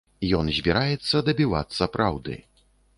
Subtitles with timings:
[0.37, 2.33] Ён збіраецца дабівацца праўды.